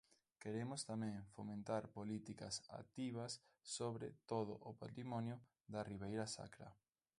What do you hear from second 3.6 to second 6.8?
sobre todo o patrimonio da Ribeira Sacra.